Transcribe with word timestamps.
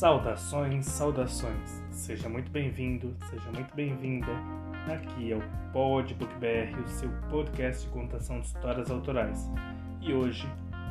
Saudações, 0.00 0.86
saudações. 0.86 1.82
Seja 1.90 2.26
muito 2.26 2.50
bem-vindo, 2.50 3.14
seja 3.28 3.52
muito 3.52 3.74
bem-vinda. 3.74 4.32
Aqui 4.90 5.30
é 5.30 5.36
o 5.36 5.42
Podbook 5.74 6.32
BR, 6.36 6.74
o 6.82 6.88
seu 6.88 7.10
podcast 7.28 7.86
de 7.86 7.92
contação 7.92 8.40
de 8.40 8.46
histórias 8.46 8.90
autorais. 8.90 9.50
E 10.00 10.14
hoje 10.14 10.48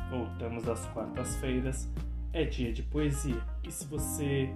voltamos 0.08 0.68
às 0.68 0.86
quartas-feiras. 0.90 1.90
É 2.32 2.44
dia 2.44 2.72
de 2.72 2.84
poesia. 2.84 3.42
E 3.64 3.72
se 3.72 3.84
você 3.84 4.48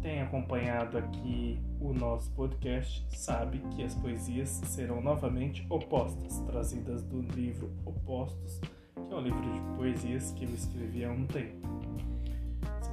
tem 0.00 0.22
acompanhado 0.22 0.96
aqui 0.96 1.60
o 1.78 1.92
nosso 1.92 2.32
podcast, 2.32 3.06
sabe 3.10 3.58
que 3.74 3.82
as 3.82 3.94
poesias 3.94 4.48
serão 4.48 5.02
novamente 5.02 5.66
opostas, 5.68 6.40
trazidas 6.46 7.02
do 7.02 7.20
livro 7.20 7.70
Opostos, 7.84 8.58
que 8.58 9.12
é 9.12 9.14
um 9.14 9.20
livro 9.20 9.42
de 9.42 9.60
poesias 9.76 10.32
que 10.32 10.46
eu 10.46 10.54
escrevi 10.54 11.04
há 11.04 11.10
um 11.10 11.26
tempo. 11.26 11.75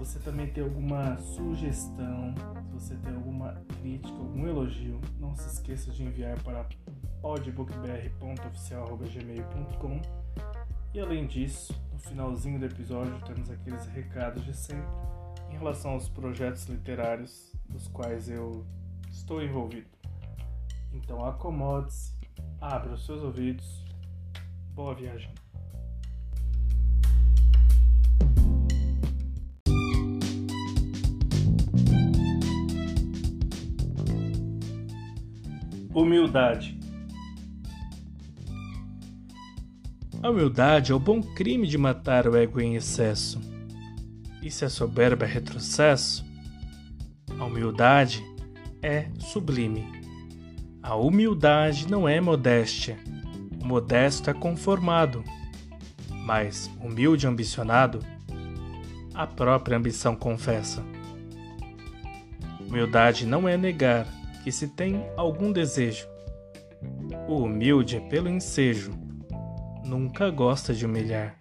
Você 0.04 0.20
também 0.20 0.48
tem 0.48 0.62
alguma 0.62 1.18
sugestão, 1.18 2.36
se 2.62 2.70
você 2.74 2.94
tem 2.98 3.16
alguma 3.16 3.54
crítica, 3.80 4.14
algum 4.14 4.46
elogio, 4.46 5.00
não 5.18 5.34
se 5.34 5.48
esqueça 5.48 5.92
de 5.92 6.04
enviar 6.04 6.38
para 6.44 6.68
podbookbr.oficial.gmail.com 7.22 10.02
E 10.94 11.00
além 11.00 11.26
disso, 11.26 11.74
no 11.94 12.00
finalzinho 12.00 12.60
do 12.60 12.66
episódio 12.66 13.18
temos 13.22 13.50
aqueles 13.50 13.86
recados 13.86 14.44
de 14.44 14.54
sempre 14.54 14.92
em 15.50 15.54
relação 15.54 15.92
aos 15.92 16.10
projetos 16.10 16.66
literários 16.66 17.54
dos 17.70 17.88
quais 17.88 18.28
eu 18.28 18.68
estou 19.10 19.42
envolvido. 19.42 19.88
Então 20.92 21.26
acomode-se, 21.26 22.14
abra 22.60 22.92
os 22.92 23.06
seus 23.06 23.24
ouvidos, 23.24 23.86
boa 24.76 24.94
viagem. 24.94 25.34
Humildade. 35.94 36.80
A 40.24 40.30
humildade 40.32 40.92
é 40.92 40.96
o 40.96 41.00
bom 41.00 41.22
crime 41.22 41.68
de 41.68 41.78
matar 41.78 42.28
o 42.28 42.36
ego 42.36 42.60
em 42.60 42.76
excesso. 42.76 43.40
E 44.42 44.50
se 44.50 44.66
a 44.66 44.70
soberba 44.70 45.26
é 45.26 45.28
retrocesso, 45.28 46.26
a 47.38 47.46
humildade 47.46 48.24
é 48.82 49.08
sublime. 49.20 49.86
A 50.82 50.96
humildade 50.96 51.88
não 51.88 52.10
é 52.10 52.20
modéstia. 52.20 52.98
O 53.62 53.66
modesto 53.66 54.32
é 54.32 54.34
conformado. 54.34 55.24
Mas 56.26 56.72
humilde 56.82 57.28
e 57.28 57.30
ambicionado, 57.30 58.00
a 59.14 59.28
própria 59.28 59.78
ambição 59.78 60.16
confessa. 60.16 60.84
Humildade 62.68 63.28
não 63.28 63.48
é 63.48 63.56
negar 63.56 64.08
que 64.44 64.52
se 64.52 64.68
tem 64.68 65.06
algum 65.16 65.52
desejo. 65.52 66.08
O 67.28 67.38
humilde 67.38 67.98
é 67.98 68.00
pelo 68.00 68.30
ensejo, 68.30 68.92
nunca 69.86 70.30
gosta 70.30 70.74
de 70.74 70.86
humilhar. 70.86 71.38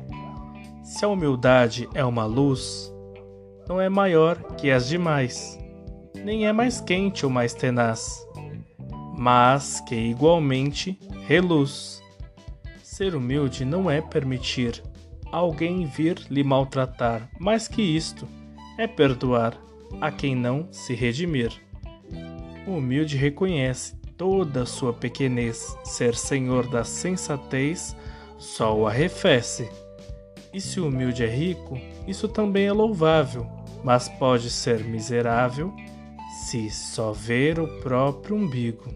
Se 0.84 1.05
a 1.05 1.08
humildade 1.08 1.89
é 1.95 2.05
uma 2.05 2.25
luz, 2.25 2.92
não 3.69 3.80
é 3.80 3.89
maior 3.89 4.36
que 4.56 4.70
as 4.70 4.89
demais, 4.89 5.58
nem 6.25 6.47
é 6.47 6.53
mais 6.53 6.80
quente 6.80 7.25
ou 7.25 7.30
mais 7.30 7.55
tenaz, 7.55 8.27
mas 9.17 9.80
que 9.80 9.95
igualmente 9.95 10.98
reluz. 11.27 12.03
Ser 12.83 13.14
humilde 13.14 13.64
não 13.64 13.91
é 13.91 14.00
permitir 14.00 14.83
alguém 15.30 15.86
vir 15.86 16.20
lhe 16.30 16.45
maltratar, 16.45 17.28
mais 17.41 17.67
que 17.67 17.80
isto 17.80 18.28
é 18.78 18.86
perdoar 18.86 19.56
a 20.00 20.11
quem 20.11 20.36
não 20.36 20.69
se 20.70 20.95
redimir. 20.95 21.52
Humilde 22.67 23.17
reconhece 23.17 23.96
toda 24.17 24.62
a 24.62 24.67
sua 24.67 24.92
pequenez, 24.92 25.77
ser 25.83 26.14
senhor 26.14 26.68
da 26.68 26.84
sensatez 26.84 27.96
só 28.39 28.77
o 28.77 28.86
arrefece. 28.86 29.68
E 30.52 30.61
se 30.61 30.78
o 30.80 30.89
humilde 30.89 31.24
é 31.24 31.27
rico, 31.27 31.78
isso 32.06 32.28
também 32.28 32.67
é 32.67 32.73
louvável, 32.73 33.46
mas 33.83 34.08
pode 34.08 34.50
ser 34.50 34.84
miserável 34.84 35.74
se 36.46 36.70
só 36.70 37.12
ver 37.12 37.58
o 37.58 37.67
próprio 37.80 38.36
umbigo. 38.36 38.94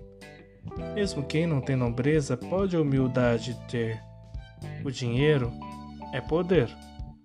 Mesmo 0.94 1.22
quem 1.22 1.47
não 1.47 1.60
tem 1.60 1.75
nobreza 1.75 2.37
pode 2.37 2.77
a 2.77 2.81
humildade 2.81 3.56
ter. 3.69 4.00
O 4.84 4.91
dinheiro 4.91 5.53
é 6.12 6.21
poder, 6.21 6.69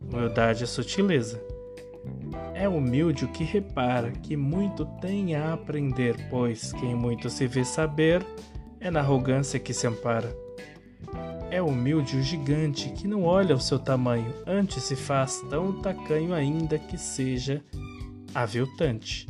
humildade 0.02 0.64
é 0.64 0.68
sutileza. 0.68 1.44
É 2.62 2.70
humilde 2.70 3.26
o 3.26 3.28
que 3.28 3.44
repara 3.44 4.12
que 4.12 4.38
muito 4.38 4.86
tem 5.02 5.34
a 5.34 5.52
aprender, 5.52 6.28
pois 6.30 6.72
quem 6.74 6.94
muito 6.94 7.28
se 7.28 7.48
vê 7.48 7.66
saber 7.66 8.24
é 8.80 8.92
na 8.92 9.00
arrogância 9.00 9.60
que 9.60 9.74
se 9.74 9.88
ampara. 9.88 10.32
É 11.50 11.60
humilde 11.60 12.18
o 12.18 12.22
gigante 12.22 12.92
que 12.92 13.08
não 13.08 13.24
olha 13.24 13.56
o 13.56 13.60
seu 13.60 13.80
tamanho, 13.80 14.32
antes 14.46 14.84
se 14.84 14.96
faz 14.96 15.42
tão 15.50 15.82
tacanho 15.82 16.36
ainda 16.36 16.78
que 16.78 17.00
seja 17.00 17.64
aviltante. 18.36 19.28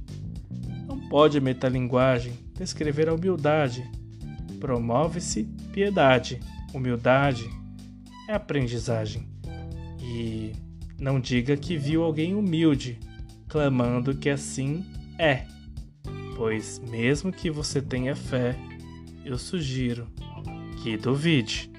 Não 0.85 0.99
pode 1.07 1.39
metalinguagem 1.39 2.33
descrever 2.55 3.07
a 3.07 3.13
humildade. 3.13 3.89
Promove-se 4.59 5.45
piedade. 5.71 6.37
Humildade 6.73 7.49
é 8.27 8.33
aprendizagem. 8.33 9.25
E 10.01 10.51
não 10.99 11.17
diga 11.17 11.55
que 11.55 11.77
viu 11.77 12.03
alguém 12.03 12.35
humilde, 12.35 12.99
clamando 13.51 14.15
que 14.15 14.29
assim 14.29 14.85
é. 15.19 15.45
Pois, 16.37 16.79
mesmo 16.79 17.33
que 17.33 17.51
você 17.51 17.81
tenha 17.81 18.15
fé, 18.15 18.57
eu 19.25 19.37
sugiro 19.37 20.07
que 20.81 20.95
duvide. 20.95 21.69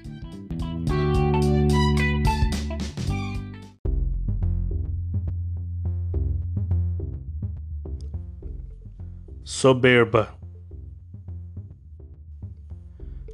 Soberba. 9.43 10.37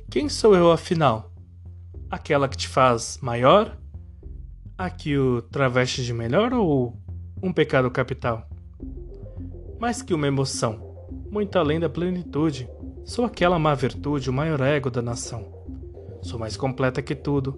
Quem 0.09 0.29
sou 0.29 0.55
eu 0.55 0.72
afinal? 0.72 1.33
Aquela 2.09 2.47
que 2.47 2.55
te 2.55 2.69
faz 2.69 3.19
maior? 3.22 3.78
A 4.78 4.89
que 4.89 5.17
o 5.17 5.41
traveste 5.41 6.05
de 6.05 6.13
melhor 6.13 6.53
ou 6.53 6.97
um 7.41 7.53
pecado 7.53 7.89
capital. 7.89 8.47
Mais 9.79 10.01
que 10.01 10.13
uma 10.13 10.27
emoção, 10.27 11.07
muito 11.31 11.57
além 11.57 11.79
da 11.79 11.89
plenitude, 11.89 12.69
sou 13.05 13.25
aquela 13.25 13.57
má 13.57 13.73
virtude, 13.73 14.29
o 14.29 14.33
maior 14.33 14.59
ego 14.61 14.89
da 14.89 15.01
nação. 15.01 15.45
Sou 16.22 16.38
mais 16.38 16.57
completa 16.57 17.01
que 17.01 17.16
tudo, 17.16 17.57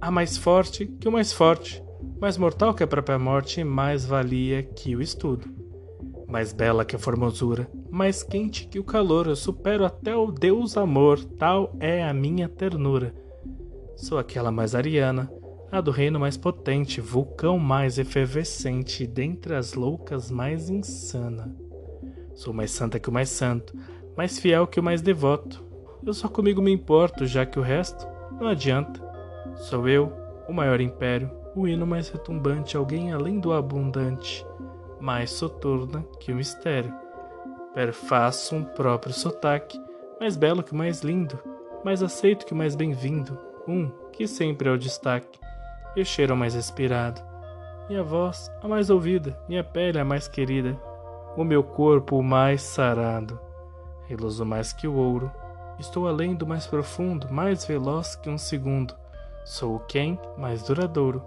a 0.00 0.10
mais 0.10 0.36
forte 0.36 0.86
que 0.86 1.08
o 1.08 1.12
mais 1.12 1.32
forte, 1.32 1.82
mais 2.20 2.36
mortal 2.36 2.74
que 2.74 2.82
a 2.82 2.86
própria 2.86 3.18
morte 3.18 3.60
e 3.60 3.64
mais 3.64 4.04
valia 4.04 4.62
que 4.62 4.94
o 4.94 5.00
estudo. 5.00 5.48
Mais 6.28 6.52
bela 6.52 6.84
que 6.84 6.96
a 6.96 6.98
formosura, 6.98 7.70
mais 7.90 8.22
quente 8.22 8.66
que 8.66 8.78
o 8.78 8.84
calor, 8.84 9.26
eu 9.26 9.36
supero 9.36 9.84
até 9.84 10.14
o 10.14 10.30
Deus 10.30 10.76
amor, 10.76 11.24
tal 11.24 11.74
é 11.80 12.04
a 12.04 12.12
minha 12.12 12.48
ternura. 12.48 13.14
Sou 13.96 14.18
aquela 14.18 14.50
mais 14.50 14.74
ariana, 14.74 15.32
a 15.70 15.80
do 15.80 15.90
reino 15.90 16.20
mais 16.20 16.36
potente, 16.36 17.00
vulcão 17.00 17.58
mais 17.58 17.98
efervescente, 17.98 19.06
dentre 19.06 19.54
as 19.54 19.74
loucas 19.74 20.30
mais 20.30 20.70
insana. 20.70 21.54
Sou 22.34 22.52
mais 22.52 22.70
santa 22.70 23.00
que 23.00 23.08
o 23.08 23.12
mais 23.12 23.28
santo, 23.28 23.76
mais 24.16 24.38
fiel 24.38 24.66
que 24.66 24.78
o 24.78 24.82
mais 24.82 25.02
devoto. 25.02 25.64
Eu 26.04 26.14
só 26.14 26.28
comigo 26.28 26.62
me 26.62 26.70
importo, 26.70 27.26
já 27.26 27.44
que 27.44 27.58
o 27.58 27.62
resto 27.62 28.06
não 28.40 28.46
adianta. 28.46 29.02
Sou 29.56 29.88
eu, 29.88 30.12
o 30.48 30.52
maior 30.52 30.80
império, 30.80 31.30
o 31.54 31.66
hino 31.66 31.86
mais 31.86 32.08
retumbante, 32.08 32.76
alguém 32.76 33.12
além 33.12 33.40
do 33.40 33.52
abundante, 33.52 34.46
mais 35.00 35.30
soturna 35.30 36.06
que 36.20 36.32
o 36.32 36.36
mistério. 36.36 36.94
Perfaço 37.74 38.54
um 38.54 38.62
próprio 38.62 39.12
sotaque, 39.12 39.80
mais 40.20 40.36
belo 40.36 40.62
que 40.62 40.72
o 40.72 40.76
mais 40.76 41.00
lindo, 41.00 41.38
mais 41.84 42.02
aceito 42.02 42.46
que 42.46 42.52
o 42.52 42.56
mais 42.56 42.76
bem-vindo, 42.76 43.38
um 43.66 43.88
que 44.12 44.26
sempre 44.26 44.68
é 44.68 44.72
o 44.72 44.78
destaque 44.78 45.38
e 45.96 46.04
cheiro 46.04 46.36
mais 46.36 46.54
respirado. 46.54 47.20
Minha 47.88 48.04
voz 48.04 48.50
a 48.62 48.68
mais 48.68 48.90
ouvida, 48.90 49.38
minha 49.48 49.64
pele 49.64 49.98
a 49.98 50.04
mais 50.04 50.28
querida, 50.28 50.78
o 51.36 51.42
meu 51.42 51.64
corpo 51.64 52.18
o 52.18 52.22
mais 52.22 52.62
sarado. 52.62 53.40
Reluzo 54.06 54.44
mais 54.44 54.72
que 54.72 54.86
o 54.86 54.94
ouro, 54.94 55.32
estou 55.78 56.06
além 56.06 56.34
do 56.34 56.46
mais 56.46 56.66
profundo, 56.66 57.32
mais 57.32 57.64
veloz 57.64 58.14
que 58.14 58.28
um 58.28 58.38
segundo. 58.38 58.94
Sou 59.44 59.76
o 59.76 59.80
quem 59.80 60.18
mais 60.36 60.62
duradouro. 60.62 61.22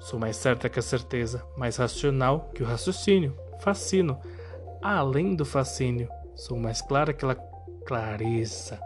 Sou 0.00 0.18
mais 0.18 0.36
certa 0.36 0.68
que 0.68 0.78
a 0.78 0.82
certeza, 0.82 1.44
mais 1.56 1.76
racional 1.76 2.50
que 2.54 2.62
o 2.62 2.66
raciocínio. 2.66 3.36
Fascino, 3.60 4.18
além 4.80 5.34
do 5.34 5.44
fascínio. 5.44 6.08
Sou 6.34 6.56
mais 6.56 6.80
clara 6.80 7.12
que 7.12 7.26
a 7.26 7.34
clareza. 7.84 8.80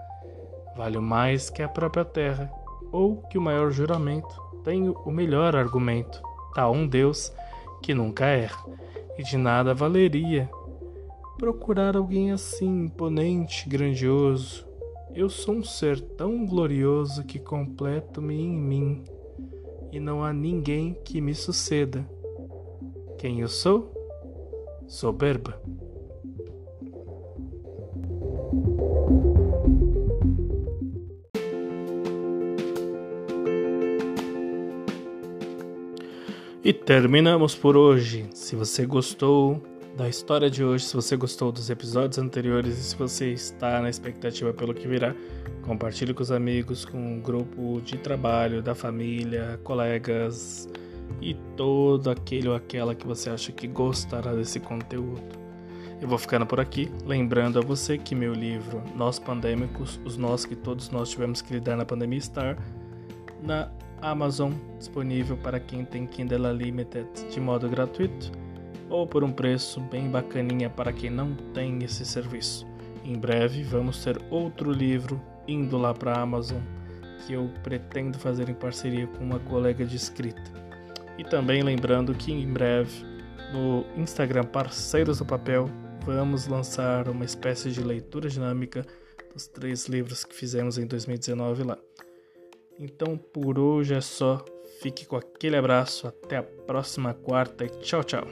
Valho 0.75 1.03
mais 1.03 1.51
que 1.51 1.63
a 1.63 1.69
própria 1.69 2.05
terra, 2.05 2.51
ou 2.93 3.17
que 3.31 3.39
o 3.39 3.43
maior 3.43 3.71
juramento 3.71 4.41
tenho 4.63 4.93
o 5.05 5.11
melhor 5.11 5.57
argumento. 5.57 6.23
Tá 6.55 6.71
um 6.71 6.87
Deus 6.87 7.33
que 7.83 7.95
nunca 7.95 8.27
erra, 8.27 8.65
e 9.19 9.23
de 9.23 9.37
nada 9.37 9.75
valeria 9.75 10.49
procurar 11.39 11.97
alguém 11.97 12.31
assim, 12.31 12.85
imponente, 12.85 13.69
grandioso. 13.69 14.65
Eu 15.15 15.29
sou 15.29 15.57
um 15.57 15.65
ser 15.65 16.01
tão 16.01 16.47
glorioso 16.47 17.25
que 17.25 17.39
completo-me 17.39 18.41
em 18.41 18.57
mim, 18.57 19.05
e 19.91 19.99
não 19.99 20.23
há 20.23 20.33
ninguém 20.33 20.97
que 21.05 21.21
me 21.21 21.35
suceda. 21.35 22.09
Quem 23.19 23.41
eu 23.41 23.49
sou? 23.49 23.93
Soberba. 24.87 25.61
E 36.65 36.73
terminamos 36.73 37.57
por 37.57 37.77
hoje. 37.77 38.25
Se 38.33 38.55
você 38.55 38.87
gostou 38.87 39.61
da 39.97 40.09
história 40.09 40.49
de 40.49 40.63
hoje, 40.63 40.85
se 40.85 40.95
você 40.95 41.17
gostou 41.17 41.51
dos 41.51 41.69
episódios 41.69 42.19
anteriores 42.19 42.79
e 42.79 42.83
se 42.85 42.95
você 42.95 43.33
está 43.33 43.81
na 43.81 43.91
expectativa 43.91 44.53
pelo 44.55 44.73
que 44.73 44.87
virá, 44.87 45.13
compartilhe 45.63 46.15
com 46.15 46.23
os 46.23 46.31
amigos, 46.31 46.85
com 46.85 47.19
o 47.19 47.21
grupo 47.21 47.81
de 47.81 47.99
trabalho, 47.99 48.63
da 48.63 48.77
família, 48.77 49.59
colegas 49.65 50.69
e 51.21 51.35
todo 51.57 52.09
aquele 52.09 52.47
ou 52.47 52.55
aquela 52.55 52.95
que 52.95 53.09
você 53.09 53.29
acha 53.29 53.51
que 53.51 53.67
gostará 53.67 54.33
desse 54.33 54.61
conteúdo. 54.61 55.21
Eu 56.01 56.07
vou 56.07 56.17
ficando 56.17 56.47
por 56.47 56.61
aqui, 56.61 56.89
lembrando 57.05 57.59
a 57.59 57.63
você 57.63 57.99
que 57.99 58.15
meu 58.15 58.33
livro 58.33 58.81
Nós 58.95 59.19
Pandêmicos, 59.19 60.01
os 60.05 60.17
nós 60.17 60.45
que 60.45 60.55
todos 60.55 60.91
nós 60.91 61.11
tivemos 61.11 61.43
que 61.43 61.55
lidar 61.55 61.77
na 61.77 61.85
pandemia, 61.85 62.19
está 62.21 62.57
na 63.43 63.69
Amazon, 64.03 64.53
disponível 64.79 65.37
para 65.37 65.61
quem 65.61 65.85
tem 65.85 66.07
Kindle 66.09 66.51
Unlimited 66.51 67.07
de 67.31 67.41
modo 67.41 67.69
gratuito 67.69 68.33
ou 68.91 69.07
por 69.07 69.23
um 69.23 69.33
preço 69.33 69.81
bem 69.81 70.11
bacaninha 70.11 70.69
para 70.69 70.93
quem 70.93 71.09
não 71.09 71.37
tem 71.55 71.83
esse 71.85 72.05
serviço. 72.05 72.67
Em 73.05 73.17
breve 73.17 73.63
vamos 73.63 74.03
ter 74.03 74.21
outro 74.29 74.73
livro 74.73 75.23
indo 75.47 75.79
lá 75.79 75.95
para 75.95 76.15
a 76.15 76.21
Amazon 76.21 76.61
que 77.25 77.35
eu 77.35 77.49
pretendo 77.63 78.19
fazer 78.19 78.49
em 78.49 78.55
parceria 78.55 79.07
com 79.07 79.23
uma 79.23 79.39
colega 79.39 79.85
de 79.85 79.95
escrita. 79.95 80.51
E 81.17 81.23
também 81.23 81.63
lembrando 81.63 82.13
que 82.13 82.33
em 82.33 82.53
breve 82.53 83.05
no 83.53 83.87
Instagram 83.97 84.45
Parceiros 84.45 85.19
do 85.19 85.25
Papel 85.25 85.71
vamos 86.05 86.49
lançar 86.49 87.09
uma 87.09 87.25
espécie 87.25 87.71
de 87.71 87.81
leitura 87.81 88.29
dinâmica 88.29 88.85
dos 89.33 89.47
três 89.47 89.87
livros 89.87 90.25
que 90.25 90.35
fizemos 90.35 90.77
em 90.77 90.87
2019 90.87 91.63
lá. 91.63 91.79
Então 92.79 93.17
por 93.17 93.59
hoje 93.59 93.95
é 93.95 94.01
só. 94.01 94.45
Fique 94.81 95.07
com 95.07 95.17
aquele 95.17 95.57
abraço. 95.57 96.07
Até 96.09 96.37
a 96.37 96.43
próxima 96.43 97.15
quarta 97.15 97.65
e 97.65 97.69
tchau, 97.69 98.03
tchau. 98.03 98.27